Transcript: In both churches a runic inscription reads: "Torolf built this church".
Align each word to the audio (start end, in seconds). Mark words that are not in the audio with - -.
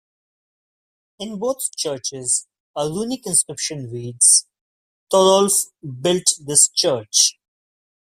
In 1.19 1.37
both 1.37 1.75
churches 1.77 2.47
a 2.75 2.89
runic 2.89 3.21
inscription 3.27 3.87
reads: 3.91 4.47
"Torolf 5.13 5.51
built 6.01 6.25
this 6.39 6.69
church". 6.75 7.37